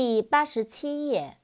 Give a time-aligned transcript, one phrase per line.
[0.00, 1.38] 第八十七页。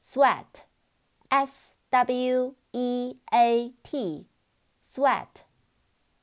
[0.00, 5.42] sweat，s w e a t，sweat，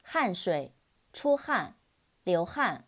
[0.01, 0.73] 汗水，
[1.11, 1.75] 出汗，
[2.23, 2.87] 流汗。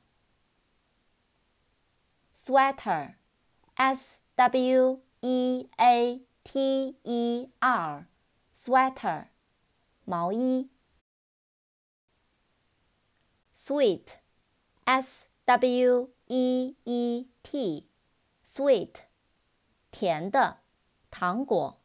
[2.34, 9.28] sweater，s w e a t e r，sweater，
[10.06, 10.70] 毛衣。
[13.54, 17.90] sweet，s w e e t
[18.46, 18.96] Sweet，
[19.92, 20.60] 甜的，
[21.10, 21.80] 糖果。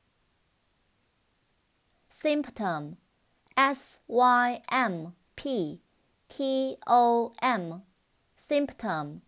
[2.11, 5.81] symptom，s y m p
[6.27, 9.21] t o m，symptom，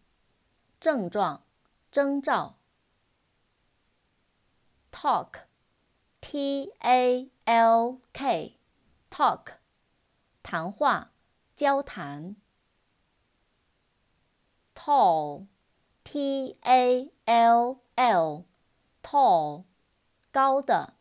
[0.80, 1.44] 症状，
[1.90, 2.56] 征兆。
[4.90, 9.52] talk，t a l k，talk，
[10.42, 11.12] 谈话，
[11.54, 12.34] 交谈。
[14.74, 15.46] Tall
[16.12, 19.64] T A L L，tall，
[20.32, 20.94] 高的。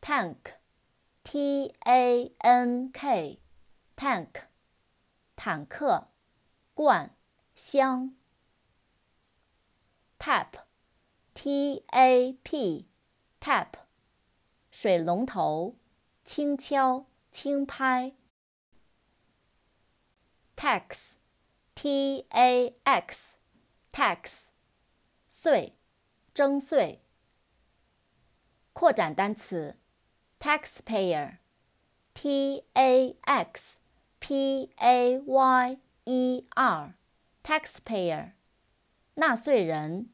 [0.00, 4.44] tank，t a n k，tank，
[5.36, 6.08] 坦克，
[6.72, 7.14] 罐，
[7.54, 8.16] 箱。
[10.18, 13.74] tap，t a p，tap，
[14.70, 15.76] 水龙头，
[16.24, 18.14] 轻敲，轻拍。
[20.56, 21.16] tax。
[21.84, 24.46] T A X，tax，
[25.28, 25.76] 税，
[26.32, 27.02] 征税。
[28.72, 29.76] 扩展单词
[30.40, 33.76] ，taxpayer，T A X
[34.18, 38.32] P A Y E R，taxpayer，
[39.16, 40.08] 纳税人。